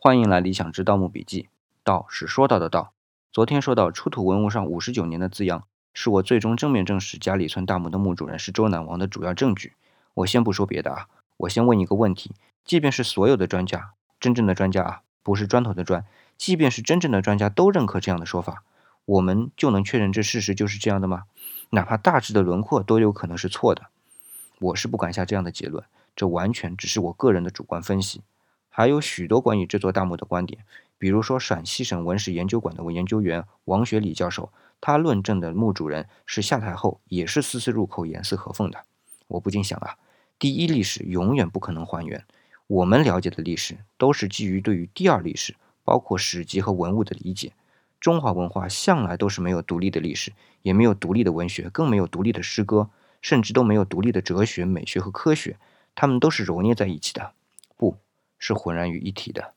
[0.00, 1.48] 欢迎来理想之盗墓笔记。
[1.82, 2.92] 道是说到的道。
[3.32, 9.72] 昨天说到出土文物上五十九年的字样，是我最终正面证实家里村大墓的墓主人是周赧王的主要证据。
[10.14, 11.08] 我先不说别的啊，
[11.38, 12.30] 我先问一个问题：
[12.64, 16.04] 即便是所有的专家，真正的专家啊，不是砖头的砖，
[16.36, 18.62] 即便是真正的专家都认可这样的说法，
[19.04, 21.24] 我们就能确认这事实就是这样的吗？
[21.70, 23.86] 哪怕大致的轮廓都有可能是错的。
[24.60, 25.84] 我是不敢下这样的结论，
[26.14, 28.22] 这完全只是我个人的主观分析。
[28.78, 30.64] 还有许多关于这座大墓的观点，
[30.98, 38.84] 比如说陕西省文史研究馆的研究员王学礼教授，他论证的墓主人是夏太后，也是丝丝入口严丝合缝的。
[39.26, 39.96] 我不禁想啊，
[40.38, 42.24] 第一历史永远不可能还原，
[42.68, 47.54] 我们了解的历史都是基于对于第二历史，包括史籍和文物的理解。
[47.98, 50.32] 中华文化向来都是没有独立的历史，
[50.62, 52.90] 也没有独立的文学，更没有独立的诗歌。
[53.20, 55.56] 甚至都没有独立的哲学、美学和科学，
[55.96, 57.32] 它们都是揉捏在一起的，
[57.76, 57.96] 不
[58.38, 59.54] 是浑然于一体的。